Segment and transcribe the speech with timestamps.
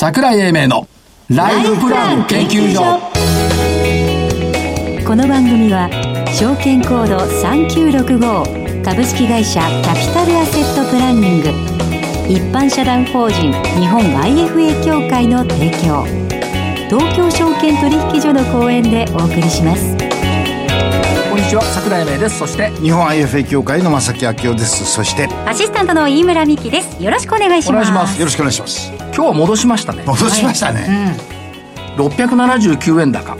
[0.00, 0.86] 桜井英明の
[1.28, 3.00] ライフプラン研究所。
[5.04, 5.90] この番組は
[6.32, 11.48] 証券コード3965株式会社キャピタルアセットプランニング。
[12.32, 16.04] 一般社団法人日本 IFA 協会の提供。
[16.88, 19.96] 東京証券取引所の講演でお送りします。
[21.28, 22.38] こんにちは桜井英明です。
[22.38, 24.84] そして日本 IFA 協会の正木明夫です。
[24.84, 27.02] そしてアシスタントの飯村美希です。
[27.02, 27.90] よろしくお願いします。
[27.90, 28.20] お願いします。
[28.20, 30.04] よろしくお願いします今日は戻しましたね。
[30.06, 31.16] 戻しましたね、
[31.96, 33.34] 679円高。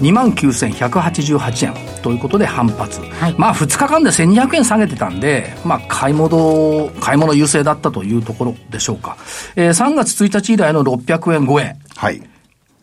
[0.00, 2.02] 29,188円。
[2.02, 3.34] ということで反発、はい。
[3.38, 9.16] まあ2日間で1200円下げてたんで、まあ買い物、買い物優勢だったというところでしょうか。
[9.54, 11.76] えー3月1日以来の600円超え。
[11.94, 12.20] はい。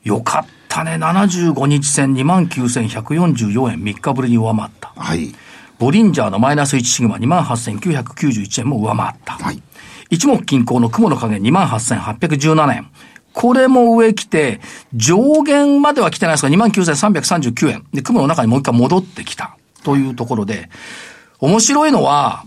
[0.06, 0.92] よかったね。
[0.92, 2.14] 75日線。
[2.14, 3.84] 29,144円。
[3.84, 4.94] 3日ぶりに上回った。
[4.96, 5.36] はい。
[5.78, 7.18] ボリンジャーのマイナス1シグマ。
[7.18, 9.34] 28,991円も上回った。
[9.34, 9.62] はい
[10.12, 12.88] 一目均衡の雲の影28,817円。
[13.34, 14.60] これも上来て、
[14.94, 17.86] 上限までは来てないですが、29,339円。
[17.94, 19.58] で、雲の中にもう一回戻ってきた。
[19.84, 20.70] というところで、
[21.40, 22.44] 面白いのは、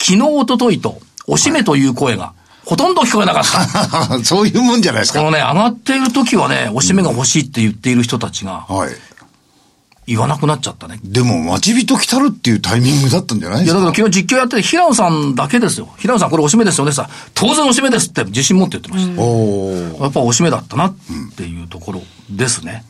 [0.00, 2.32] 昨日、一昨日と、おしめという声が、
[2.64, 4.24] ほとんど聞こえなかった。
[4.24, 8.90] そういうもんじゃないですかこのね、上がっている時はね、おしめが欲しいって言っている人たちが、はい
[10.06, 10.98] 言わなくなっちゃったね。
[11.04, 13.64] でも待ち人来たるっていうタイミングだったんじゃない？
[13.64, 15.88] いや、ですかだから昨日実況やってて、平野さんだけですよ。
[15.96, 17.08] 平野さんこれおしめですよねさ。
[17.34, 19.22] 当然おしめですって自信持って言ってました。
[19.22, 20.96] おおやっぱおしめだったなっ
[21.36, 22.84] ていうところですね。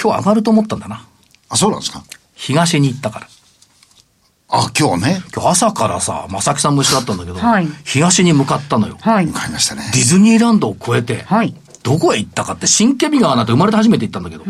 [0.00, 1.06] 今日上がると思ったんだな。
[1.48, 2.04] あそうなんですか？
[2.34, 3.28] 東に行ったから。
[4.50, 8.98] あ今日ね今日朝からさ、正木さんも一緒だったんだけど、はい東に向かったのよ。
[9.00, 14.44] はい向かいましたねディズニーランドを越えて、はいどこへ行ったかって新ケビ川なんて生まれて初めて行ったんだけど、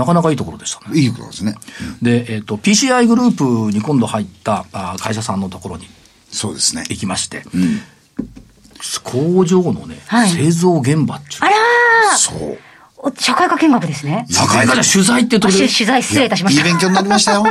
[0.00, 0.98] なかなかいいところでしたね。
[0.98, 1.54] いいことですね。
[2.00, 5.86] で、えっ、と、PCI グループに今度入ったあ会社さんのところに
[6.30, 6.84] そうですね。
[6.88, 7.42] 行きまして、
[9.04, 10.30] 工場のね、はい。
[10.30, 11.44] 製造現場っちゅう。
[11.44, 12.16] あらー。
[12.16, 12.58] そう。
[12.96, 14.26] お社会科見学ですね。
[14.30, 16.66] 境が取材ってと取材失礼いたしました。
[16.66, 17.44] いい勉強になりましたよ。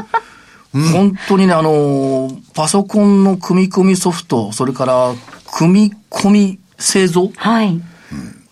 [0.72, 5.14] 本当にね、あのーパソコンの組み込みソフト、それから、
[5.52, 7.82] 組み込み製造はい。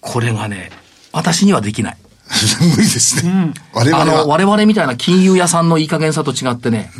[0.01, 0.71] これがね、
[1.11, 1.97] 私にはできない。
[2.75, 4.27] 無理ですね、我あの、々は。
[4.27, 6.91] 我々みたいな金融屋さんのいい加減さと違ってね、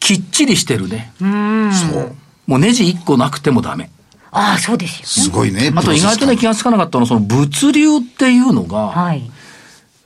[0.00, 1.12] きっちりしてるね。
[1.18, 2.14] そう。
[2.46, 3.90] もうネジ1個なくてもダメ。
[4.30, 9.30] ああそうですよすごいねあと意外とね、気がつかなかったのは、その物流っていうのが、はい。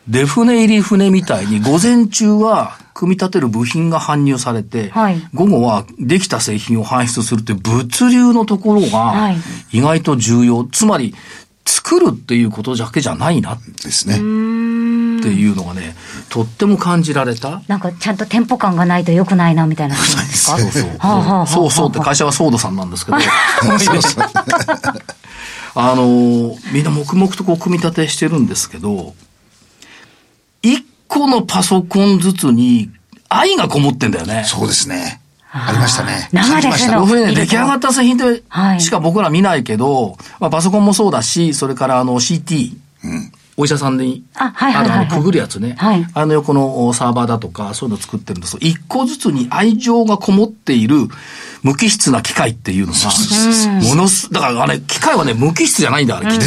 [0.08, 5.20] 出船入り船みたいに、午前中は組み立てる部品が搬入されて、はい。
[5.34, 9.36] 午後はできた製品を搬出するっていう物流のところはがい、
[9.72, 10.64] 意外と重要。
[10.64, 11.14] つまり、
[11.66, 13.54] 作るっていうことだけじゃないな。
[13.54, 14.18] っですね
[15.22, 15.94] ていうのがね、
[16.28, 17.62] とっても感じられた。
[17.68, 20.58] なんかちゃんとテンポ感がないと良くないなみたいなことなんですか？
[20.58, 23.18] そうそうはあはあはあそうそうって会社はソードさんなんですけど、
[25.74, 29.14] あのーみんな黙々とこう組み立てしてるんですけど、
[30.62, 32.90] 一個のパソコンずつに
[33.28, 34.44] 愛がこもってんだよね。
[34.46, 35.20] そうですね。
[35.52, 36.28] ありましたね。
[36.32, 37.00] 生でする。
[37.00, 38.80] にね、出来上がった製品ではい。
[38.80, 42.72] しか僕ら見ないけど、まあ、パソコンもそうだし、それからあの CT、
[43.60, 45.06] お医者さんにあはいはいはいはい。
[45.06, 46.06] あのくぐるやつね、はい。
[46.14, 50.96] あの横のサーバーだとか、そういうの作ってるんです一個ずつに愛情がこもっている
[51.62, 56.38] 無機質な機械っていうのが、ものす、だからあれ、機械はね、無機質じゃないんだ、あれ、ね、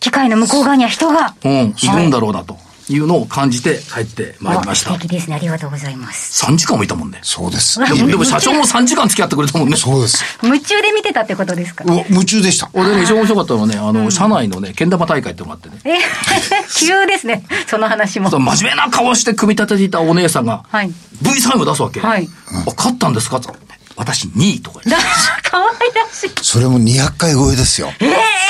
[0.00, 1.34] 機械の向こう側には人が。
[1.42, 2.54] うん、いるんだろうなと。
[2.54, 2.56] い
[2.98, 4.90] うのを感じて帰ってまいりました。
[4.90, 5.00] あ素。
[5.00, 5.34] 敵ですね。
[5.34, 6.44] ありがとうございます。
[6.44, 7.18] 3時間もいたもんね。
[7.22, 7.80] そうです。
[7.80, 9.76] でもでも社長も3時間付き合ってくれたもんね。
[9.76, 10.22] そうです。
[10.42, 11.84] 夢中で見てたってことですか？
[11.84, 12.70] うわ夢中でした。
[12.72, 15.96] 俺ね、一番面白かったのはね、あの、社内のね、けん玉大会っていうのがあってね。
[15.98, 15.98] え
[16.78, 17.42] 急ですね。
[17.68, 18.30] その話も。
[18.30, 20.92] そう真面目な顔して組み立てていたお姉さんが、はい。
[21.22, 22.00] V サインを出すわけ。
[22.00, 22.28] はい。
[22.68, 23.38] あ勝ったんですか？
[23.38, 23.48] って
[23.96, 26.30] 私2位とか言ってかわいらしい。
[26.42, 27.90] それも200回超えですよ。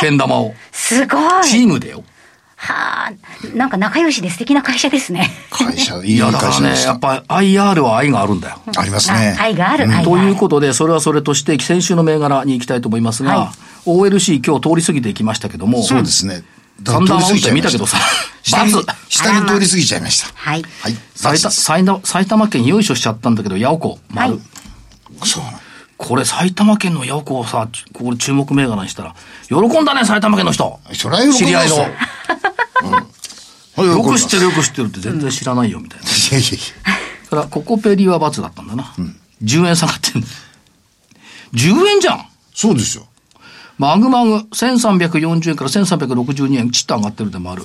[0.01, 0.55] けん玉を。
[0.73, 2.03] すごチいームでよ。
[2.73, 5.31] はあなんか仲良しで素敵な会社ですね。
[5.51, 8.61] 会社いいいや、だからね会社で、しやったぱ IR は愛があるんだよ。
[8.77, 9.37] ありますね。
[9.39, 10.07] あ愛がある愛がある。
[10.07, 13.53] ということで、それはそれとして、先週の銘柄に行きたいと思いますが、は
[13.87, 13.91] い。
[13.91, 16.43] OLC 今日通り過ぎていきましたけども、そうですね。
[16.83, 17.69] だサンダーマウンテン通り過ぎちゃいました。
[17.69, 17.99] 見けどさ、
[18.43, 18.73] 下に
[19.09, 20.29] 下に通り過ぎちゃいました。
[20.35, 20.65] はい。
[20.83, 20.97] はい。
[21.15, 24.33] 埼玉埼玉埼玉県よいしょしちゃったんだけど、八百子、丸。
[24.33, 24.41] はい。
[25.25, 25.43] そう。
[25.99, 29.15] これ埼玉県の八百子をさ、これ注目銘柄にしたら、
[29.49, 30.79] 喜んだね、埼玉県の人。
[30.93, 31.77] それは喜びます知り合いの。
[32.85, 33.17] うん
[33.85, 36.07] よく知ってるよく知ってるって全然知らないよみたいな。
[36.07, 36.53] いやいやい
[37.25, 38.95] だから、ココペリは×だったんだな。
[39.43, 40.29] 10円下がってんだ。
[41.53, 43.07] 10円じゃんそうですよ
[43.79, 47.65] マグマグ、1340円から1362円、ちっと上がってるでもある。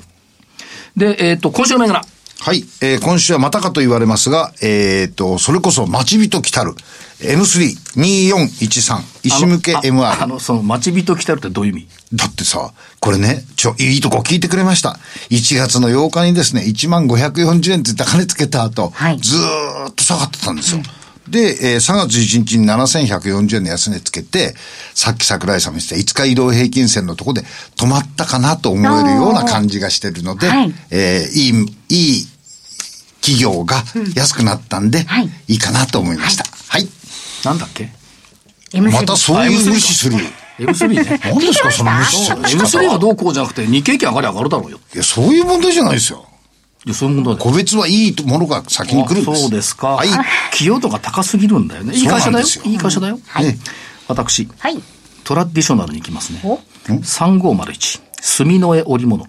[0.97, 2.01] で、えっ、と、今週の銘柄。
[2.43, 2.63] はい。
[2.81, 6.73] えー今週はまたかと言われますが、えっ、と、それこそ待ち人来たる。
[7.19, 8.97] M32413。
[9.23, 10.23] 石向けあ MR。
[10.23, 11.87] あの、その、待ち人来たるってどういう意味？
[12.15, 14.97] だってさ、これね、ちょ、いいとこ聞いてくれました。
[15.29, 20.81] 1月の8日にですね、1万540円って高値つけた後、はいずーっと下がってたんですよ。
[21.29, 24.55] で、えー3月1日に7140円の安値つけて、
[24.95, 27.41] さっき桜井さんも言ってた5日移動平均線のとこで
[27.77, 32.27] 止まったかなと思えるような感じがしてるので、はいえーいい、いい
[33.21, 33.83] 企業が
[34.15, 36.43] 安くなったんで、はいいいかなと思いました。
[36.67, 36.87] はい。
[37.45, 37.89] なんだっけ
[38.73, 40.17] ？M3 またそういう無視する。
[40.59, 41.19] ?M3 ね。
[41.23, 42.99] 何ですか、その無視する仕方 M3 がは。
[42.99, 44.79] どうこうじゃなくて、日経平均上がり上がるだろうよ。
[44.93, 46.25] いや、そういう問題じゃないですよ。
[46.85, 49.31] いや、そういう問題個別はいいものが先に来るんです。
[49.31, 49.87] あそうですか。
[49.89, 50.09] はい。
[50.53, 51.93] 寄与度が高すぎるんだよね。
[51.95, 53.19] いい会社だよいい会社だよ。
[53.27, 53.57] はい
[54.07, 54.81] 私、はい。
[55.23, 56.41] トラディショナルに行きますね。
[56.43, 58.01] お？3501。
[58.21, 59.25] 住の絵織物。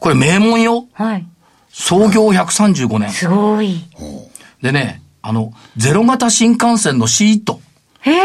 [0.00, 0.86] これ名門よ。
[0.92, 1.26] はい。
[1.76, 3.10] 創業135年。
[3.10, 3.80] すごい。
[4.62, 7.60] でね、あの、ゼロ型新幹線のシート。
[8.00, 8.20] へえ。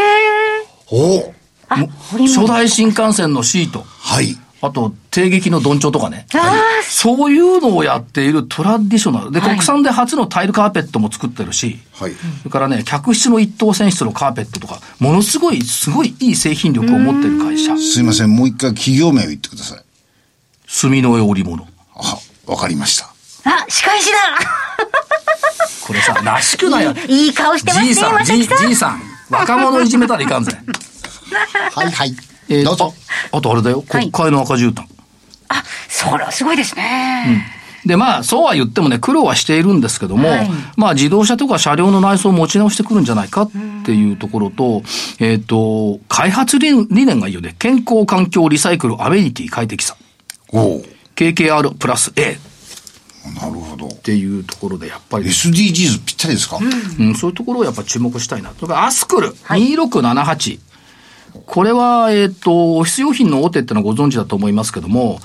[0.92, 1.32] お
[1.68, 2.46] 初本。
[2.46, 3.82] 代新幹線のシート。
[3.82, 4.36] はい。
[4.62, 6.26] あと、帝劇のどんちょうとかね。
[6.34, 6.54] あ
[6.84, 9.32] そういうのをやっているトラディショナル。
[9.32, 12.12] で、はい国産で初のタイルカーペットも作ってるし、はい。
[12.12, 17.76] それからね、客室の一等選出のカーペットとか、ものすごい、すごいいい製品力を持ってる会社。
[17.76, 19.84] すいません、もう一回企業名を言ってください。
[20.68, 21.66] 住の絵織物。
[21.96, 23.09] あ、わかりました。
[23.44, 24.10] あ、仕返し
[25.86, 26.94] これさ、らしくないよ。
[26.94, 28.66] だいい顔してますね、じいさん、じいまさきさん。
[28.68, 29.02] じいさん。
[29.30, 30.52] 若者いじめたらいかんぜ。
[31.74, 32.16] はいはい。
[32.48, 32.94] えーどうぞ。
[33.32, 33.84] ああとあれだよ。
[33.88, 34.84] はい国会の赤絨毯。
[35.48, 37.60] あ、それはすごいですね。
[37.84, 43.50] で、まあ、そうは言ってもね、苦労はしているんですけども、はいまあ、自動車とか車両の内装を持ち直してくるんじゃないかっ
[43.84, 44.82] ていうところと、
[45.18, 47.56] えっ、と、開発理理念がいいよね。
[47.58, 49.96] 健康、環境、リサイクル、アメニティ、快適さ。
[50.52, 50.84] おう
[51.16, 52.38] KKR プラス A
[53.34, 53.88] なるほど。
[53.88, 56.58] っていうところで、やっぱり、SDGs ぴったりですか、
[56.98, 58.52] うん、そういうところをやっぱ注目したいな。
[58.58, 60.60] それからアスクル、2678。
[61.46, 65.20] これは、えっ、と、オフィス用品の大手ってのはご存知だと思いますけども、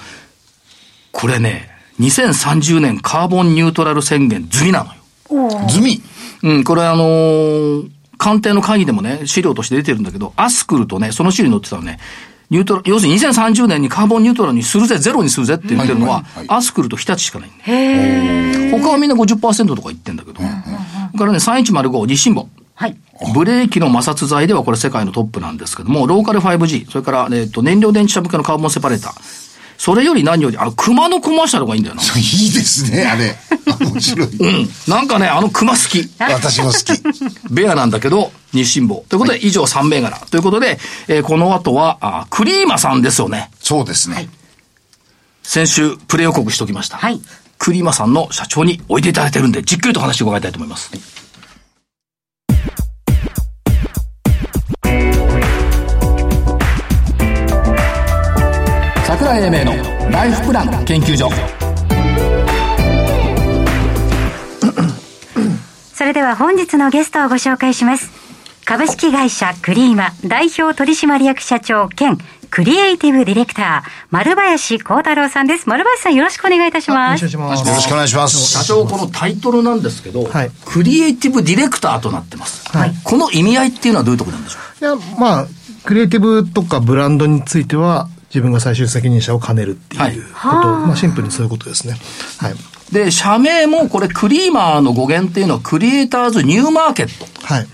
[1.12, 1.70] これね、
[2.00, 5.70] 2030年カーボンニュートラル宣言済みなのよ。
[5.70, 6.02] 済み？
[6.44, 12.00] うん、これあのー官邸の会議でもね、資料として出てるんだけど、アスクルとね、その資料に載ってたのね、
[12.50, 18.80] ニュートラ要するに2030年にカーボンニュートラルにするぜ、ゼロにするぜって言ってるのは、アスクルと日立しかないんだよ。
[18.80, 20.40] 他はみんな50%とか言ってんだけど。
[20.40, 20.50] それ
[21.20, 22.48] からね、3105、日清簿。
[22.76, 22.98] はい。
[23.34, 29.45] ブレーキの摩擦材ではこれ世界のトップなんですけども、ローカル 5G、それから、えっ、と、燃料電池車向けのカーボンセパレーター。
[29.78, 32.02] それより何より、あの、熊のコマーシャルがいいんだよな。
[32.18, 33.36] いいですね、あれ。
[33.72, 34.28] あ面白い。
[34.28, 34.70] うん。
[34.88, 36.10] なんかね、あの熊好き。
[36.20, 37.02] 私も好き。
[37.52, 39.06] ベアなんだけど、日清坊。
[39.10, 40.18] ということで、以上3銘柄。
[40.32, 43.50] ということで、えーこの後は、あクリーマさんですよね。
[43.62, 44.30] そうですね。
[45.44, 46.98] 先週、プレ予告しておきました。
[46.98, 47.20] はい
[47.58, 50.92] クリーマさんの社長においでいただいてるんで、じっくりと話を伺いたいと思います。
[59.26, 61.32] 桜井英明のライフプラン研究所。
[65.96, 68.12] それでは本日のゲストをご紹介します。
[68.66, 72.20] 株式会社クリーマ代表取締役社長兼
[72.52, 75.68] クリエイティブディレクター丸林幸太郎さんです。
[75.68, 77.22] 丸林さんよろしくお願いいたします。
[77.22, 77.70] よろしくお願いします。
[77.70, 78.38] よろしくお願いします。
[78.52, 82.70] 社長、このタイトルなんですけど、はいクリエイティブディレクターとなってます。
[82.78, 84.98] はいこの意味合いっていうのはどういうところなんでしょう？
[84.98, 85.48] いや、まあ、
[85.84, 91.96] クリエイティブとかブランドについては、自分が最終責任者を兼ねるっていうこと、まあシンプルにそういうことですね。
[92.38, 92.56] はい。
[92.92, 97.26] で、社名もこれクリーマーの語源っていうのはクリエイターズニューマーケット。
[97.46, 97.68] はい。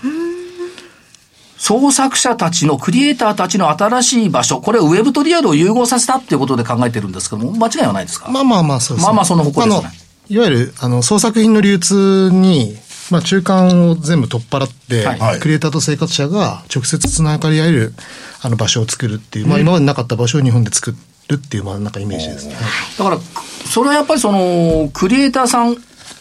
[1.58, 4.60] 創作者たちの、クリエイターたちの新しい場所。
[4.60, 8.30] これをウェブとリアルを融合させたっていうことで考えてるんですけども、間違いはないですか？
[8.30, 9.06] まあまあまあ、そうですね。
[9.06, 9.90] まあまあその方向ですね
[10.28, 12.76] いわゆる、あの、創作品の流通に、
[13.12, 17.94] まあ中間を全部取っ払って、はいクリエイターと生活者が直接つながり合える、
[18.40, 20.94] あの場所を作るっていう、まあ今までなかった場所を日本で作
[21.28, 22.54] るっていう、まあなんかイメージですね。
[22.54, 22.64] はい
[22.98, 25.76] だから、それはやっぱりその、クリエイターさん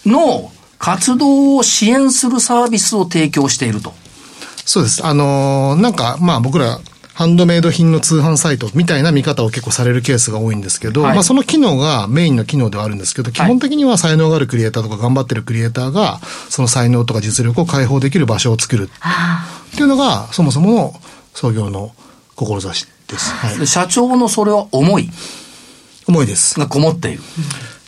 [0.05, 3.93] の活動を支援するサービスを提供していると。
[4.65, 5.05] そうです。
[5.05, 6.79] あのーなんか、まあ僕ら、
[7.21, 16.17] ハンドメイド品の通販サイトみたいな見方を結構されるケースが多いんですけど、はいまあその機能がメインの機能ではあるんですけど、基本的には才能があるクリエイターとか頑張ってるクリエイターが、
[16.49, 20.93] その才能とか実力を解放できる場所を作るっていうのが、そもそもの
[21.35, 21.93] 創業の
[22.35, 23.31] 志です。
[23.35, 23.59] はい。
[23.59, 25.07] で社長のそれは思い？
[26.07, 26.59] 重いです。
[26.59, 27.21] がこもっている。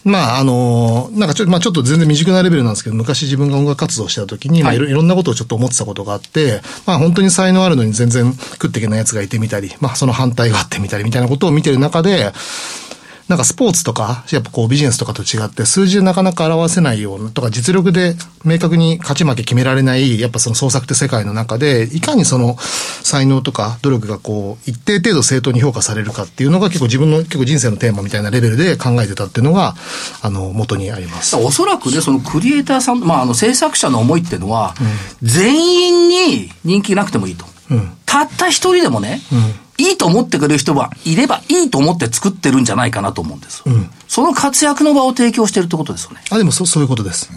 [0.04, 4.78] まあ、あのーなんかちょ,、まあ、ちょっと全然未熟なレベルなんですけど、昔自分が音楽活動してた時に、まあはい。
[4.78, 12.34] いろ、いろんなことをちょっと思ってたことがあって、まあ、本当に才能あるのに全然食っていけない奴がいてみたり、まあ、その反対があってみたりみたいなことを見てる中で、
[13.28, 29.76] なんかスポーツとか、やっぱこうビジネスとかと違って、数字でなかなか表せないような、とか実力で明確に勝ち負け決められない、やっぱその創作って世界の中で、いかにその才能とか努力がこう、一定程度正当に評価されるかっていうのが結構自分の結構人生のテーマみたいなレベルで考えてたっていうのが、
[30.22, 31.36] あの、元にあります。
[31.38, 34.84] おそらくね、そのクリエイターさん、まあ、あの制作者の思いっていうのは、う
[35.26, 37.46] ん、全員に人気なくてもいいと。
[37.72, 43.64] うん、たった一人でもね、うんいいと思ってくれる人はいれば、いいと思って作ってるんじゃないかなと思うんです。
[43.66, 46.22] うん、その活躍の場を提供してるってことですよね。
[46.30, 47.32] あ、でもそそういうことです。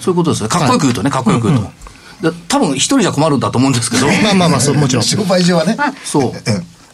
[0.00, 0.48] そういうことですね。
[0.48, 1.62] かっこよく言うとね、かっこよく言うと。
[1.62, 4.06] うんうん、多分一人じゃ困るんだと思うんですけど。
[4.22, 5.04] まあまあまあ、そうもちろん。
[5.04, 5.76] 商売上はね。
[6.04, 6.32] そう。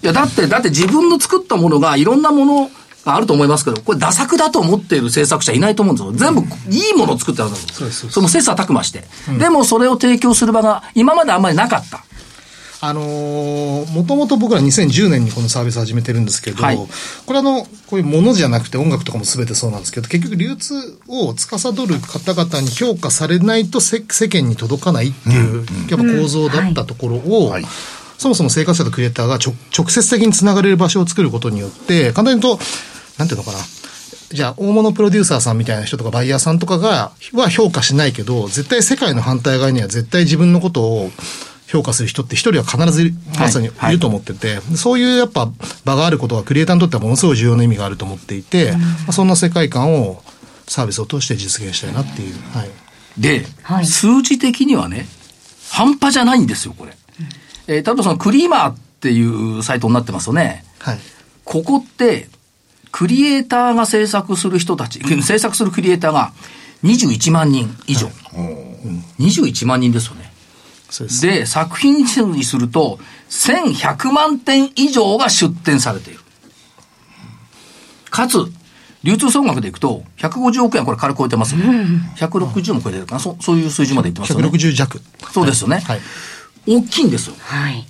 [0.02, 2.70] いや、だって、だって自分の作ったものがいろんなもの
[3.04, 6.32] があると思いますけど、これ、打作だと思っている制作者いないと思うんですよ。
[6.32, 8.10] 全部、いいものを作ってあるんですそうです。
[8.10, 9.38] その切磋琢磨して、うん。
[9.38, 12.04] でも、それを提供する場が今まであんまりなかった。
[12.82, 16.76] あのー、もともと僕ら2010年にこのサービス始めてるんですけど、はい、
[17.26, 27.64] これあの、こういうものじゃなくて音楽とかも全てそうなんですけど、結局流通を司る方々に評価されないと世間に届かないっていう、やっぱ構造だったところを、はい。
[28.16, 32.62] そもそも生活者とクリエイターが直接的につながれる場所を作ることによって、簡単に言うと、
[33.18, 33.58] なんていうのかな。
[34.32, 41.10] じゃあ、大物プロデューサーさんみたいな人とかバイヤーさんとかが、は評価しないけど、絶対世界の反対側には絶対自分のことを
[41.70, 45.48] 評価する人って一人は必ずまさにいると思ってて、はいはい、そういうやっぱ
[45.84, 50.20] 場があることはクリエイターにとってはものすごい重要な意味があると思っていて、うん、まあ、そんな世界観を
[50.66, 52.34] サービスを通して実現したいなっていう。
[52.52, 52.70] はい、
[53.18, 55.06] で、はい、数字的にはね、
[55.70, 56.96] 半端じゃないんですよ、これ。
[57.68, 60.64] えー、例えばそのクリーマーっていうサイトになってますよね。
[60.80, 60.98] はい。
[61.44, 62.28] ここって、
[62.90, 66.32] クリエイターが制作する人たち、 制作するクリエイターが
[66.82, 68.06] 21万人以上。
[68.06, 68.12] は
[69.18, 70.29] い、21万人ですよね。
[70.98, 71.22] です。
[71.22, 72.98] で、作品数にすると、
[73.30, 76.20] 1100万点以上が出展されている。
[78.10, 78.38] かつ、
[79.02, 81.86] 流通総額でいくと、150億円これ軽く超えてますよね。
[82.16, 83.20] 160も超えてるかな。
[83.20, 84.48] そそういう数字までいってますよね。
[84.48, 85.00] 160弱。
[85.32, 85.78] そうですよね。
[85.80, 86.00] はい。
[86.66, 87.34] 大きいんですよ。
[87.38, 87.86] はい。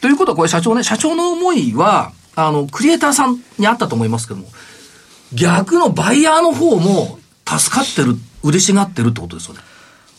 [0.00, 4.48] ということはこれ社長ね、社長の思いは、あの、クリエイターさんにあったと思いますけども、
[5.32, 9.60] 逆のバイヤーの方も助かってる、嬉しがってるってことですよね。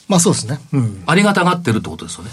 [0.08, 0.60] まあそうですね。
[0.74, 1.04] うん。
[1.06, 2.32] ありがたがってるってことですよね。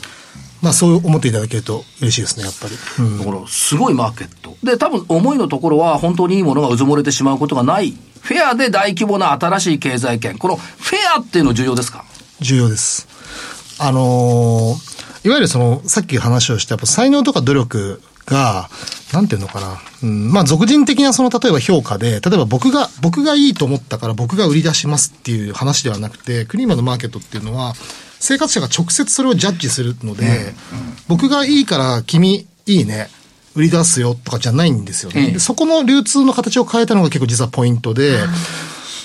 [0.62, 2.74] まあそう思っていただけると嬉しいですね、やっぱり。
[2.98, 4.56] うん、だから、すごいマーケット。
[4.62, 7.96] で、多分思いのところは本当にいいものがうずもれてしまうことがない。
[8.20, 10.36] フェアで大規模な新しい経済圏。
[10.36, 12.04] このフェアっていうの重要ですか？
[12.40, 13.08] 重要です。
[13.78, 18.70] あのーいわゆるその、さっき話をした、やっぱ才能とか努力が、
[19.12, 19.82] なんていうのかな。
[20.02, 27.74] うん、まあ、俗人的なその、例えば評価で、例えば僕が、僕がいいと思ったから僕が売り出しますっていう話ではなくて、クリーマのマーケットっていうのは、
[28.20, 30.46] 生活者が直接それをジャッジするので、うんうん、
[31.08, 33.10] 僕がいいから君いいね。
[33.56, 35.40] 売り出すよとかじゃないんですよね。
[35.40, 38.20] そこの流通の形を変えたのが結構実はポイントで、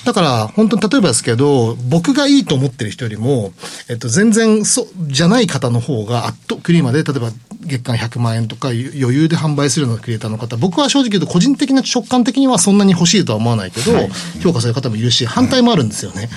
[0.05, 3.53] だから、本当に例えばですけど、僕がいいと思ってる人よりも、
[3.89, 7.31] えっと、全然そ、じゃない方の方が、あっと、クリーマで、例えば、
[7.65, 14.09] 月間100万円とか余裕で販売するようなクリエイターの方、僕は正直言うと個人的な直感的にはそんなに欲しいとは思わないけど、はい、
[14.41, 16.29] 評価する方もいるし、反対もあるんですよね。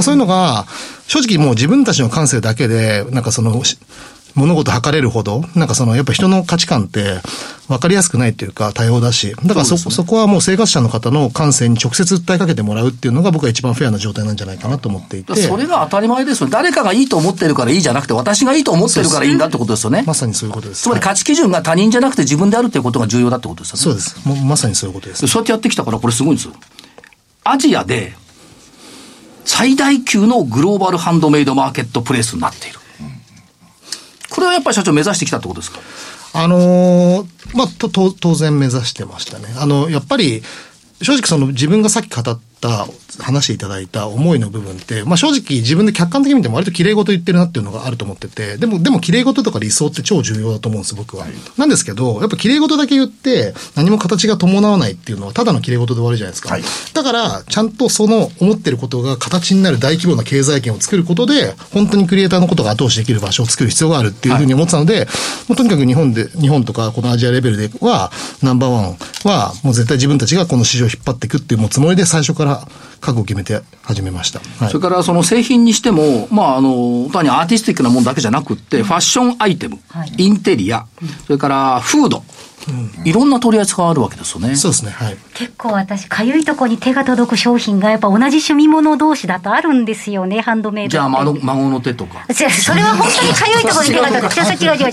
[0.00, 0.66] そういうのが、
[1.06, 3.62] 正直もう自分たちの感性だけで、なんかその、
[4.34, 7.20] 物事測れるほど、なんかその、やっぱ人の価値観って
[7.68, 15.36] 分かりやすくないっていうか多様だし、だからそ、そ、ね、そこはもう生活者の方の感性に直接訴えかけてもらうっていうのが僕は一番フェアな状態なんじゃないかなと思っていて。
[15.36, 16.48] それが当たり前ですよ。
[16.50, 20.02] 誰かがいいと思ってるからいいじゃなくて、私がいいと思ってるからいいんだってことですよね。
[20.04, 20.82] まさにそういうことです。
[20.82, 23.82] つまり価値基準が他人じゃなくて自分であるっていうことが重要だってことですよね。
[23.82, 24.28] そうです。
[24.28, 25.26] もうまさにそういうことです。
[25.28, 26.54] そうやってやってきたからこれすごいんですよ。
[27.44, 28.14] アジアで
[29.44, 32.80] 最大級のグローバルハンドメイドマーケットプレイスになっている。
[34.54, 35.80] やっぱり社長目指してきたってことですか？
[36.32, 39.48] あのー、まあ、と、当然目指してましたね。
[39.56, 40.42] あの、やっぱり、
[41.02, 42.38] 正直その自分がさっき語った
[43.18, 51.26] 話していただいた思いの部分って、まあ正直自分で客観的に見ても割と綺麗事言ってるなっていうのがあると思ってて、でも、でも綺麗事とか理想って超重要だと思うんです、僕は。
[51.56, 56.50] なんですけど、やっぱ綺麗事だけ言って何も形が伴わないっていうのはただの綺麗事で終わるじゃないですか。
[56.50, 65.10] はい、だから、ちゃんとその思ってることが形になる大規模な経済圏を作ることで、本当にクリエイターのことが後押しできる場所を作る必要があるっていうふうに思ってたので、はい、も
[65.50, 68.10] うとにかく日本で、日本とかこのアジアレベルでは、
[68.42, 72.53] ナンバーワンはもう絶対自分たちがこの市場を引っ張っていくっていうもうつもりで最初から
[73.00, 74.40] 覚悟を決めて始めました。
[74.58, 80.86] はい、それからその製品にしても、まあ、あの、単にアーティスティックなものだけじゃなくって、ファッションアイテム、はい、インテリア、
[81.26, 82.22] それからフード、
[83.04, 84.54] いろんな取り扱いがあるわけですよね。
[84.56, 84.90] そうですね。
[84.90, 85.16] はい。
[85.34, 90.90] 結構私、かゆいとこに手が届く商品がやっぱ同じ趣味物同士だとあるんですよね、ハンドメイド。
[90.90, 92.24] じゃあ、孫孫の手とか。
[92.28, 94.40] 違うそれは本当にかゆいところに手が届く。
[94.64, 94.92] 違う違う違う違う。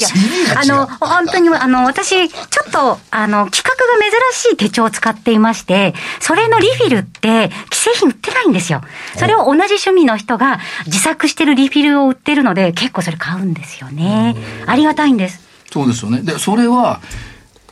[0.55, 2.37] あの、本当に、あの、私、ちょ
[2.67, 3.93] っと、あの、規格が
[4.33, 8.81] 珍しい手帳を使っていまして、それのリフィルって、既製品売ってないんですよ。
[9.17, 14.35] それを同じ趣味の人が自作してるリフィルを売ってるので、結構それ買うんですよね。
[14.65, 15.39] ありがたいんです。
[15.71, 16.21] そうですよね。
[16.21, 16.99] で、それは、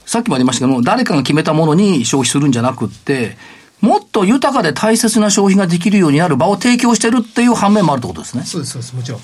[0.10, 3.38] さっきもありましたけども、誰かが決めたものに消費するんじゃなくって、
[3.80, 8.42] もっと豊かで大切な消費ができるようになる場を提供してるっていう反面もあるってことですね。
[8.44, 9.22] そうです、そうです、もちろん。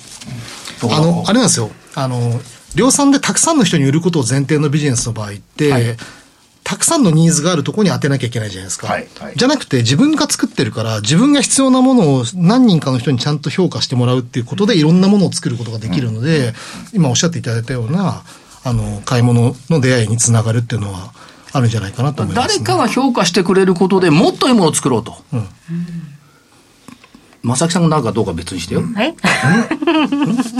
[0.92, 1.70] あの、あれなんですよ。
[1.96, 2.40] あの、
[2.76, 5.96] 量産でたくさんの人に売ることを前提のビジネスの場合って、はい
[6.62, 8.88] たくさんのニーズがあるところに当てなきゃいけないじゃないですか。
[8.88, 16.54] はいはいじゃなくて自分が作ってるから自分が必要なものを何人かの人にちゃんと評価してもらうっていうことでいろんなものを作ることができるので、
[16.92, 18.24] 今おっしゃっていただいたような、
[18.66, 21.12] あの、買い物の出会いにつながるっていうのは
[21.52, 25.16] あるんじゃないかなと思います、誰かが評価してくれることでもっといいものを作ろうと。
[27.46, 28.82] 正木さんがなんかどうか別にしてよ。
[28.98, 29.14] え？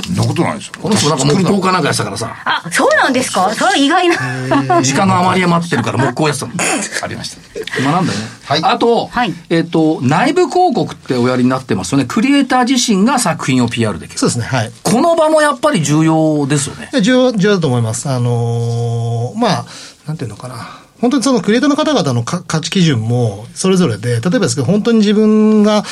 [0.07, 0.73] そんなことないですよ。
[0.81, 3.51] この人なんか木工かなんかやってたからさ、あ、そうなんですか？
[3.55, 4.83] それは意外な。
[4.83, 6.53] 時間が余り余ってるから木工やってたの。
[7.03, 7.37] ありました。
[7.81, 8.25] 今なんだよね。
[8.45, 12.05] はいあと、はいえっ、と、内部広告っておやりになってますよね。
[12.07, 14.19] クリエイター自身が作品を PR できる。
[14.19, 14.73] そうですね、はい。
[14.83, 16.91] この場もやっぱり重要ですよね。
[17.03, 18.09] 重要、重要だと思います。
[18.09, 19.65] あのーまあ、
[20.07, 20.55] なんていうのかな。
[21.01, 25.85] 本当にそのクリエイターの方々のか価値基準もそれぞれで、例えばですけど、本当に自分が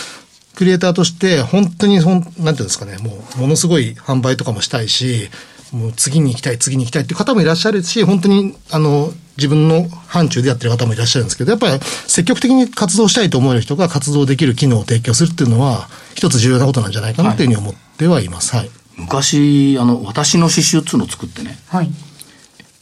[0.55, 5.29] クリエイターとして、本当にほん、なんていうんですかね、もう、ものすごい販売とかもしたいし、
[5.73, 18.55] もう次に行きたい、次に行きたいっていう方もいらっしゃるし、本当に、あの、自分の範疇でやってる方もいらっしゃるんですけど、やっぱり積極的に活動したいと思える人が活動できる機能を提供するっていうのは、一つ重要なことなんじゃないかなというふうに思ってはいます。
[18.55, 18.71] はい。
[18.97, 21.91] 昔、あの、私の刺繍っつうのを作ってね、はい。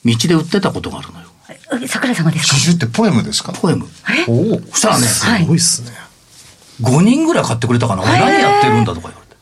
[0.04, 1.28] 道で売ってたことがあるのよ。
[1.82, 2.56] え桜井さんがですか？
[2.58, 3.52] 刺繍ってポエムですか？
[3.54, 3.86] ポエム。
[4.28, 4.60] おお。
[4.72, 5.90] そしたらね、すごいっすね。
[6.82, 8.02] 5人ぐらい買ってくれたかな？
[8.02, 9.36] 俺何やってるんだとか言われて。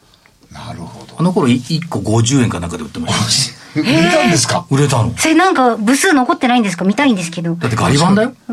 [0.54, 1.14] なるほど。
[1.18, 3.60] あの頃1個50円かなんかで売ってました。
[3.80, 4.66] 売れたんですか？
[4.70, 5.14] 売れたの。
[5.16, 6.84] それなんか部数残ってないんですか？
[6.84, 7.54] 見たいんですけど。
[7.54, 8.32] だってガリ版だよ。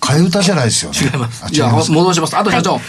[0.00, 0.98] 替え歌じゃないですよね。
[1.12, 1.48] 違いますあ。
[1.50, 2.36] じゃあ、戻します。
[2.36, 2.74] あと社長。
[2.74, 2.82] はい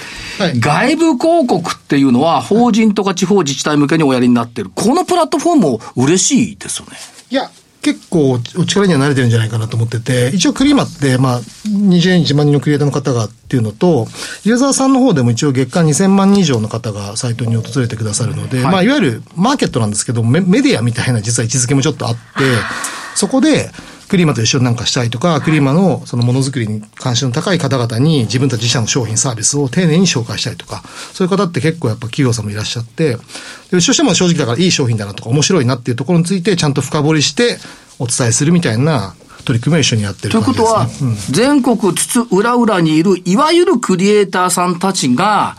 [0.59, 4.71] 外部広告っていうのは、法人とか地方自治体向けにおやりになってる。
[4.73, 6.91] このプラットフォームも嬉しいですよね。
[7.29, 7.49] いや、
[7.81, 14.05] 結構お力には慣れてるんじゃないかなと思ってて、一応クリーマって、まあ、20年1万人のクリエイターの方がっていうのと、
[14.43, 18.71] ユーザーさんの方でも一応月間2000万人以上の方がサイトに訪れてくださるので、はい。
[18.71, 22.19] まあ、いわゆるマーケットなんですけど、メメディアみたいな実は位置づけもちょっとあって、
[23.15, 23.71] そこで、
[24.09, 30.81] クリーマと一緒になんかしたいとか、クリーマのそのものづくりに関心の高い方々に自分たち自社の商品サービスを丁寧に紹介したいとか、
[31.13, 33.17] そういう方って結構やっぱ企業さんもいらっしゃって、で
[33.71, 37.57] うちとしても正直だからいい商品だなとか面白いなっていうところについてちゃんと深掘りして
[37.99, 41.11] お伝えするみたいな取り組みを一緒にやってるということですね。
[41.11, 45.57] は、全国津々浦々にいる、いわゆるクリエイターさんたちが、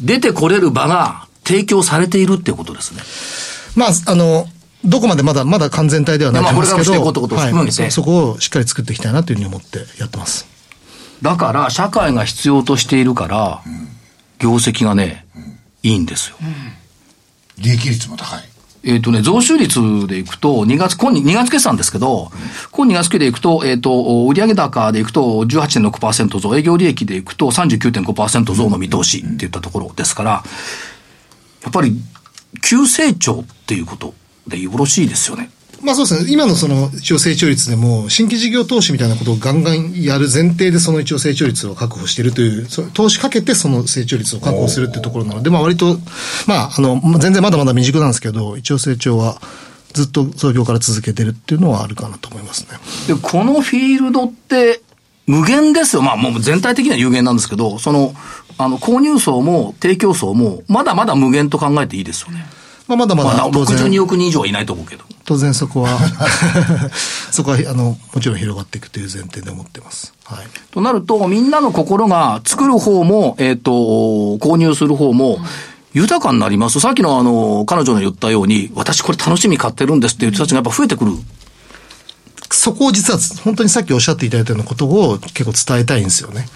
[0.00, 3.02] 出てこれる場が提供されているっていうことですね。
[3.76, 4.46] まあ、あの、
[4.86, 7.00] どこまでまだ、まだ完全体ではないと思うんですけど、はいそ
[7.90, 10.46] そこをしっかり作っていきたいなというふうに思ってやってます。
[11.22, 13.62] だから、社会が必要としているから、
[14.38, 15.26] 業績がね、
[15.82, 16.36] いいんですよ。
[17.58, 18.44] 利益率も高い。
[18.84, 22.30] えっ、とね、増収率でいくと、2月、今2月決算ですけど、
[22.70, 30.30] 今2月期でいくと、えっ、と、売上高でいくと18.6%増、営業利益でいくと39.5%増の見通しっていったところですから、
[31.62, 32.00] やっぱり、
[32.62, 34.14] 急成長っていうこと
[34.46, 35.50] でよろしいですよね。
[35.82, 36.32] まあそうですね。
[36.32, 45.98] 今のその一応成長率でも、新規事業投資みたいなことをガンガンやる前提でその一応成長率を確保しているという、そ投資かけてその成長率を確保するっていうところなので、まあ割と、
[46.46, 49.40] まああの、全然まだまだ未熟なんですけど、一応成長は
[49.92, 52.78] ずっと創業から続けてるっていうのはあるかなと思いますね。
[53.06, 54.80] で、このフィールドって、
[55.26, 56.02] 無限ですよ。
[56.02, 58.14] まあ、もう全体的には有限なんですけど、その、
[58.58, 62.46] あの、購入層も提供層も、まだまだ無限と考えていいですよね。
[62.88, 65.04] まあまだままあ、だ当然、62億人以上はいないと思うけど。
[65.24, 65.98] 当然そこは、
[67.32, 70.14] そこはあの、もちろん広がっていくという前提で思ってます。
[70.24, 70.46] はい。
[70.70, 75.38] となると、みんなの心が作る方も、えっ、と、購入する方も、
[75.94, 76.78] 豊かになります。
[76.78, 81.12] さっきのあの、彼女の言ったように、私これ楽しみに買ってるんですっていう人たちがやっぱ増えてくる。
[82.52, 86.46] そこを実は本当にさっきおっしゃっていただいたようなことを結構伝えたいんですよね。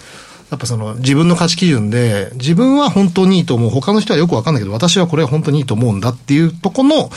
[0.51, 3.69] やっぱその自分の価値基準で自分は本当にいいと思う。
[3.69, 7.09] 他の人はよくわかんないけど私はこれは本当にいいと思うんだっていうとこの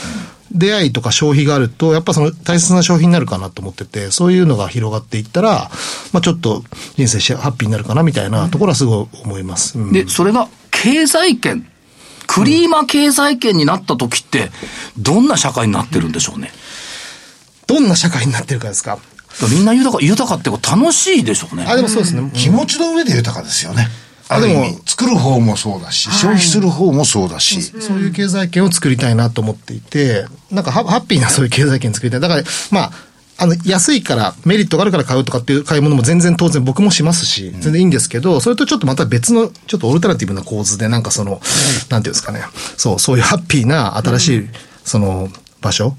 [0.51, 5.69] 出会いとか消費があるとやっぱその大切な消費になるかなと思っててそういうのが広がっていったら
[6.13, 6.63] まあちょっと
[6.95, 9.77] 人生しハッピーになるかなみたいなところはすごい思います。
[9.77, 11.67] うんで、それが経済圏、
[12.27, 14.49] クリーマ経済圏になった時って、
[14.97, 16.51] どんな社会になってるんでしょうね？
[17.67, 18.99] どんな社会になってるかですか？
[19.51, 21.65] みんな豊か、豊かってこと楽しいでしょうね。
[21.67, 22.31] あ、でもそうですね。
[22.33, 23.87] 気持ちの上で豊かですよね。
[24.27, 27.61] ある意味、作る方もそうだし、消費する方もそうだし。
[27.61, 32.19] そういう経済圏を作りたいなと思っていて、なんかハッピーなそういう経済圏作りたい。
[32.19, 32.91] だから、まあ、
[33.37, 41.41] あの、安いから、メリットがあるから買うとかっていう買い物も全然当然僕もしますし、全然いいんですけど、それとちょっとまた別の、ちょっとオルタナティブな構図で、なんかその、
[41.89, 42.41] なんていうんですかね、
[42.77, 44.49] そう、そういうハッピーな新しい、
[44.85, 45.29] その、
[45.61, 45.97] 場所、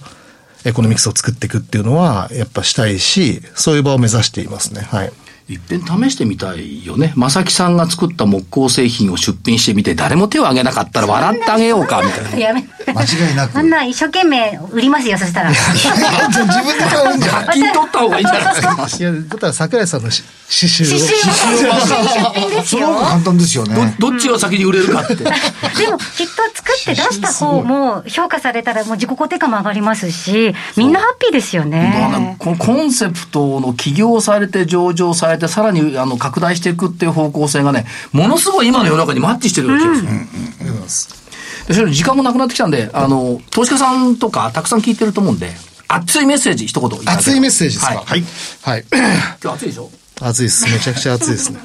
[0.67, 4.81] エコノミクスを作っていくっていうのは、やっぱしたいし、そういう場を目指していますね。
[4.83, 5.13] はい。
[5.49, 7.13] いっぺん試してみたいよね。
[7.17, 12.39] 正木さんが作った木工製品を出品してみて、誰も手を挙げなかったら笑ってあげようか、みたいな。
[12.49, 13.57] やめ間違いなく。
[13.57, 15.51] あんな一生懸命売りますよ、そしたら。
[15.51, 18.89] 自分で買うんじゃない 金取った方がいいんじゃないですか。
[18.99, 20.99] いや、だったら桜井さんのし刺繍を。
[20.99, 23.05] 刺繍を出品ですよすごく。
[23.05, 23.95] 簡単ですよね。
[24.01, 25.15] どっちが先に売れるかって。
[25.15, 32.37] でもきっと作って出した方も評価されたらもう自己肯定感も上がりますし、みんなハッピーですよね。
[32.39, 39.95] このコンセプトの起業されて上場されてさらにあの拡大していくっていう方向性がねものすごい今の世の中にマッチしてるような気が
[40.89, 45.51] する、でそれ時間もなくなってきたんであの投資家さんとかたくさん聞いてると思うんで
[45.89, 47.95] 熱いメッセージ一言熱いメッセージですか？
[48.05, 48.25] はい、
[48.63, 48.85] はい。
[49.43, 49.91] 今日暑いでしょ？
[50.21, 50.65] 暑いです。
[50.71, 51.61] めちゃくちゃ暑いですね。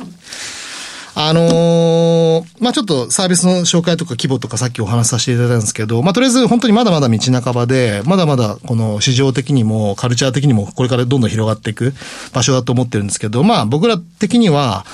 [1.13, 2.10] あのー
[2.59, 11.93] まあちょっとサービスの紹介とか規模とかさっきお話しさせていただいたんですけど、まあとりあえず本当にまだまだ道半ばで、まだまだこの市場的にもカルチャー的にもこれからどんどん広がっていく
[12.33, 14.85] 場所だと思ってるんですけど、まあ僕ら的には、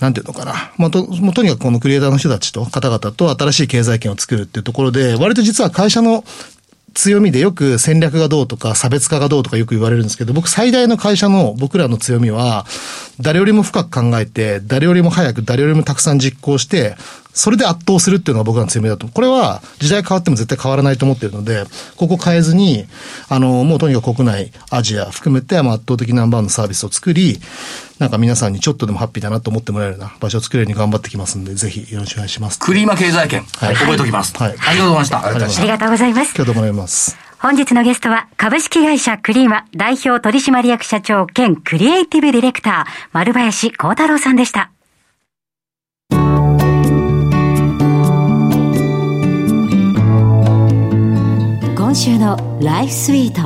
[0.00, 0.72] なんていうのかな。
[0.76, 6.24] まあ、と、もうとにかくこのクリエイターの人たちと方々と新しい経済圏を作るっていうところで、割と実は会社の
[6.94, 12.66] 強みでよく戦略がどうとか差別化がどうとかよく言われるんですけど、僕最大の会社の僕らの強みは、
[13.20, 16.96] 誰よりも深く考えて、誰よりも早く、誰よりもたくさん実行して、
[17.34, 19.08] それで圧倒するっていうのが僕らの強みだと。
[19.08, 21.64] これは時代変わっても絶対変わらないと思ってるので、
[21.96, 22.86] ここ変えずに、
[23.28, 27.40] あの、もうとにかく国内、アジア含めて、まあ、圧倒的ナンバーワンのサービスを作り、
[27.98, 32.58] なんか皆さんにちょっとでもハッピーだなと思ってもらえるような場所を作れるように頑張ってきますんで、ぜひよろしくお願いします。
[32.60, 36.34] クリーマ経済圏、はい覚えておきます、はいありがとうございましたありがとうございましありがとうございます。
[36.36, 37.16] 今日どうもありがとうございます。
[37.40, 44.73] 本日のゲストは株式会社クリーマ代表取締役社長兼クリエイティブディレクター丸林幸太郎さんでした。
[51.94, 53.42] 今週のライフスイート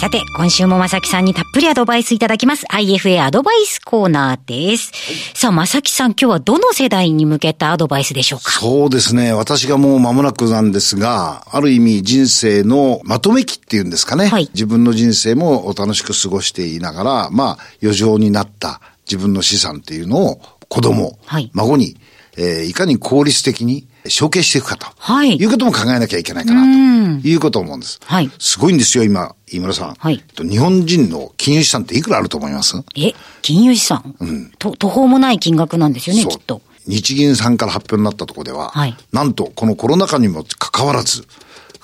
[0.00, 2.64] さて、今週も正木さんにたっぷりアドバイスいただきます。
[2.72, 4.92] IFA アドバイスコーナーです。
[5.34, 8.50] さあ、正木さん、今日はどの世代に向けたアドバイスでしょうか？
[8.50, 9.34] そうですね。
[9.34, 14.28] 私がもう間もなくなんですが、ある意味人生のまとめ期っていうんですかね。
[14.28, 21.98] はい自分の人生も楽しく過ごしていながら、まあ、余剰になった自分の資産っていうのを子供、はい孫に、
[22.38, 24.86] えーいかに効率的に承継していくかと。
[24.98, 25.36] はい。
[25.36, 27.26] いうことも考えなきゃいけないかなと。
[27.26, 28.00] いうことを思うんです。
[28.04, 28.30] はい。
[28.38, 29.94] すごいんですよ、今、飯村さん。
[29.98, 30.22] はい。
[30.26, 32.76] えっと日本人の金融資産っていくらあると思います？
[32.96, 34.14] え、金融資産、
[34.58, 36.62] と途方もない金額なんですよね、きっと。
[36.86, 38.96] 日銀さんから発表になったところでは、はい。
[39.12, 41.26] なんとこのコロナ禍にもかかわらず、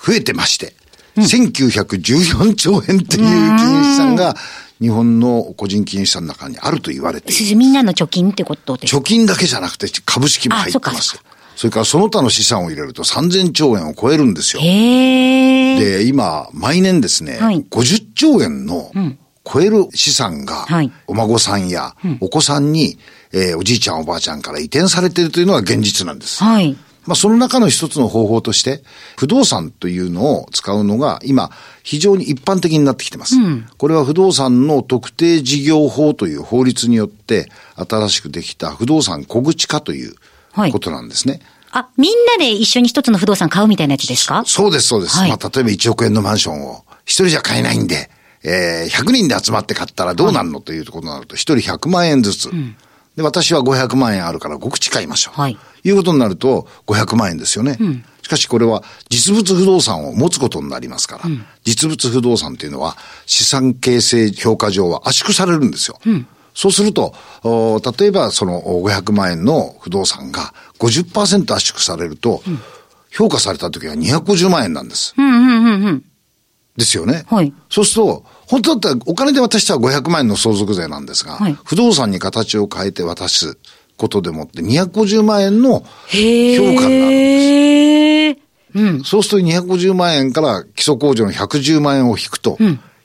[0.05, 0.75] 増えてまして、
[1.15, 3.23] 1914兆円っていう
[3.57, 4.35] 金融資産が
[4.81, 7.55] 日本の個人金融資産の中にあると言われている。
[7.55, 8.99] みんなの貯金ってことですか？
[8.99, 11.17] 貯金だけじゃなくて株式も入ってます。
[11.17, 11.33] あ
[11.63, 14.61] それからその他の資産を入れると3000兆円を超えるんですよ。
[14.61, 18.91] で、今、毎年ですね、はい50兆円の
[19.45, 22.97] 超える資産がはい、お孫さんやお子さんに、
[23.31, 26.43] えーおじいちゃんおばあちゃんから移転されているというのが現実なんです。
[26.43, 26.75] はい。
[27.05, 28.83] まあ、その中の一つの方法として、
[29.15, 31.49] 不動産というのを使うのが今、
[31.81, 33.35] 非常に一般的になってきてます。
[33.77, 37.47] これは不動産の特定事業法という法律によって、
[37.77, 40.15] 新しくできた不動産小口化という
[40.53, 41.41] はいことなんですね。
[41.73, 44.43] あ、みんなで一緒に一つの不動産買うみたいなやつですか？
[44.45, 45.17] そうです、そうです。
[45.17, 48.09] はいまあ、例えば1億円のマンションを一人じゃ買えないんで、
[48.43, 52.51] えー、100人で集まって買ったらどうなるの、ということになると、一人100万円ずつ。
[53.15, 55.39] で、私は500万円あるから5口買いましょう。
[55.39, 57.77] はいいうことになると、500万円ですよね。
[58.21, 61.23] しかしこれは実物不動産を持つことになりますから、
[61.65, 65.99] 実物不動産というのは資産形成評価上は圧縮されるんですよ。
[66.53, 67.13] そうすると、
[67.43, 72.41] お例えばそのお500万円の不動産が50%圧縮されると、
[73.11, 75.13] 評価された時は250万円なんです。
[75.17, 76.05] うんうんうんうん。
[76.77, 77.25] ですよね。
[77.27, 83.57] はいそうすると、本当だったらお金で渡したら500万円の相続税なんですが、はい不動産に形を変えて渡す
[83.97, 85.85] ことでもって250万円の評。
[85.85, 88.43] 価になるんです。
[88.75, 89.03] うん。
[89.03, 92.57] そうすると250万円から基礎控除の110万円を引くと、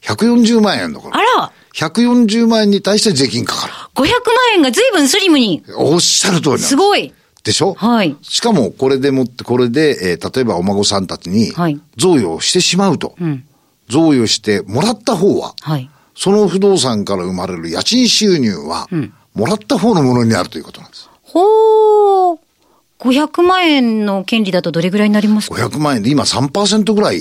[0.03, 1.15] 140万円残る。
[1.15, 3.73] あら140万円に対して税金かかる。
[3.95, 4.11] 500万
[4.57, 5.63] 円が随分スリムに。
[5.77, 7.13] おっしゃる通りなんですすごい。
[7.45, 7.75] でしょ？
[7.75, 13.15] はいしかも、これでもって、これで、えー例えばお孫さんたちにはい、贈与をしてしまうと。
[13.23, 13.45] ん
[13.89, 15.89] 贈与してもらった方は、はい。
[16.17, 18.89] その不動産から生まれる家賃収入は、
[19.35, 21.09] もらった方のものになるということなんです。
[21.23, 22.39] ほー。
[22.99, 27.21] 500万円の権利だとどれぐらいになりますか？500万円で今3%ぐらい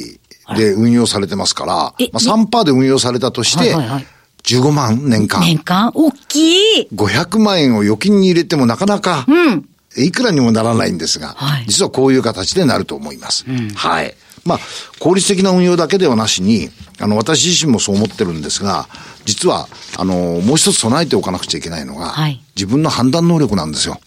[0.57, 4.07] で運用されてますから、えまあ、3%で運用されたとして、はいはいはい
[4.47, 5.41] 15万年間。
[5.41, 5.91] 年間？
[5.93, 9.69] 大きい500万円を預金に入れてもなかなか、うん。
[9.97, 13.45] いくらにもならないんですが、はい実はこういう形でなると思います。
[13.75, 14.13] はい。
[14.45, 14.59] まあ、
[14.99, 16.69] 効率的な運用だけではなしに、
[17.01, 18.87] あの、私自身もそう思ってるんですが、
[19.25, 23.99] 実は、あの、もう一つ備えておかなくちゃいけないのが、はい自分の判断能力なんですよ。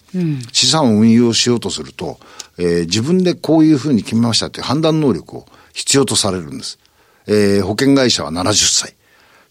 [0.51, 2.19] 資産を運用しようとすると、
[2.57, 6.79] えー自分でこういうふうに決めましたという判断能力を必要とされるんです。
[7.27, 8.95] えー保険会社は70歳、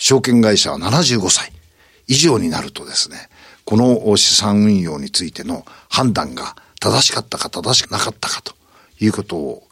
[0.00, 1.52] 証券会社は75歳
[2.08, 3.28] 以上になるとですね、
[3.64, 8.54] この資産運用についての判断が正しかったか正しくなかったかと
[8.98, 9.62] いうことを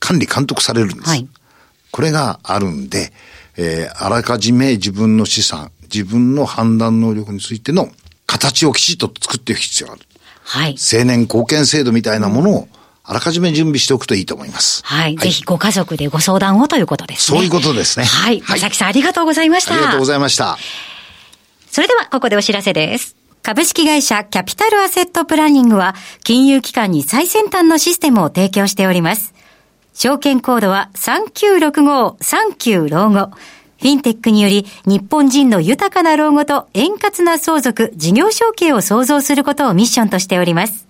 [0.00, 1.08] 管理監督されるんです。
[1.08, 1.28] はい
[1.92, 3.10] これがあるんで、
[3.56, 7.88] えーあらかじめ自分の資産、自分の判断能力についての
[8.26, 10.02] 形をきちっと作っていく必要がある。
[10.42, 10.76] はい。
[10.92, 12.68] 青年貢献制度みたいなものを
[13.08, 14.82] あらかじめ準備しておくといいと思います。
[14.84, 15.16] はい。
[15.16, 17.38] ぜひご家族でご相談をということですね。
[17.38, 18.40] そういうことですねはい。
[18.40, 19.74] はいまさきさんありがとうございました。
[19.74, 20.58] ありがとうございました。
[21.70, 23.16] それではここでお知らせです。
[23.42, 29.34] 株式会社キャピタルアセットプランニングは金融機関に最先端のシステムを提供しております。
[29.94, 33.30] 証券コードは3965-39老後。
[33.78, 40.85] フィンテックにより日本人の豊かな老後と円滑な相続、事業承継を創造することをミッションとしております。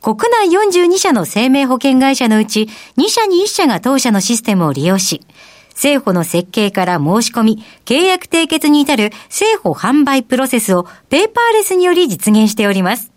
[0.00, 5.22] 国内42社の生命保険会社のうち2社に1社が当社のシステムを利用し、
[5.70, 13.12] 政府の設計から申し込み、契約締結に至る政府販売プロセスをペーパーレスにより実現しております。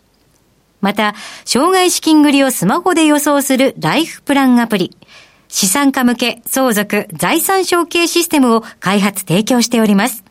[0.80, 1.16] また、
[1.46, 4.96] 障害資金繰りをスマホで予想するライフプランアプリ、
[5.48, 10.24] 資産家向け相続財産承継システムを開発提供しております。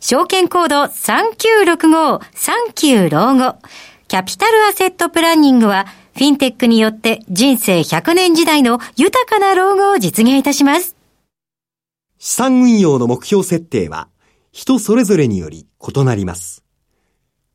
[0.00, 3.56] 証券コード3965-39老後。
[4.12, 10.96] キャピタルアセットプランニングは、フィンテックによって人生100年時代の豊かな老後を実現いたします。
[12.18, 14.10] 資産運用の目標設定は
[14.50, 16.62] 人それぞれにより異なります。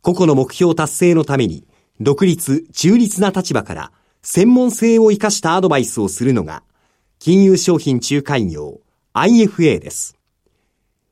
[0.01, 1.67] 個々の目標達成のために
[1.99, 3.91] 独立、中立な立場から
[4.23, 6.63] 専門性を生かしたアドバイスをするのが
[7.19, 8.81] 金融商品仲介業
[9.13, 10.17] IFA です。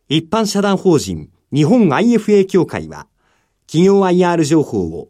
[0.09, 3.05] 一般社団法人日本 IFA 協会は
[3.67, 5.09] 企業 IR 情報を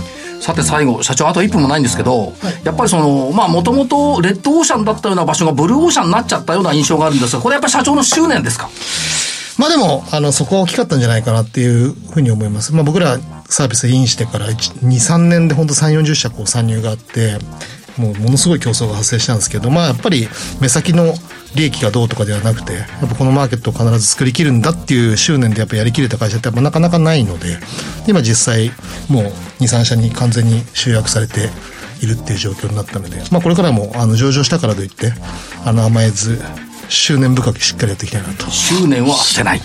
[0.41, 8.69] さて最後、社長あと1分もないんですけど、やっぱりその、まあもともとレッドオーシャンだったような場所がブルーオーシャンになっちゃったような印象があるんですが、これやっぱり社長の執念ですか？
[9.59, 12.73] まあでも、あの、そこは大きかったんじゃないかなっていうふうに思います。
[12.73, 17.37] まあ僕らサービスインしてから1 2、3年で本当3、40社こう参入があって、
[17.97, 20.27] もうものすごい競争が発生したんですけど、まあやっぱり
[20.61, 21.13] 目先の
[21.55, 27.57] 利益がどうとかではなくて、やっぱこのマーケットを必ず作りきるんだっていう執念でやっぱやりきれた会社ってやっぱなかなかないので、
[28.07, 28.71] 今実際
[29.09, 31.49] もう2、3社に完全に集約されて
[32.01, 35.13] いるっていう状況になったので、まあこれからもあの上場したからといって、
[35.65, 36.41] あの甘えず、
[36.91, 38.49] 執念深くしっかりやっていきたいなと。
[38.51, 39.61] 執念は捨てない。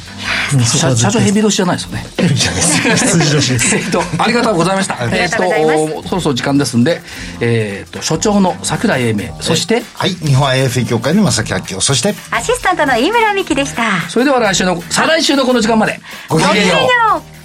[0.64, 2.06] 社社長ヘビ年じゃないですよね。
[2.16, 3.18] ヘビじゃないです。
[3.18, 3.76] 羊年です。
[3.76, 4.96] えっと、ありがとうございました。
[5.12, 7.02] えっとそろそろ時間ですんで、
[7.40, 10.10] えっと、所長の桜井英明、そして、はい。
[10.10, 11.80] 日本 IFA 協会の正木明夫。
[11.80, 14.08] そして、アシスタントの飯村美希でした。
[14.08, 16.00] それでは来週の、再来週のこの時間まで。
[16.28, 16.74] ごきげんよ
[17.32, 17.35] う